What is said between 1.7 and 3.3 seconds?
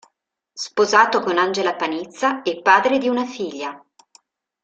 Panizza e padre di una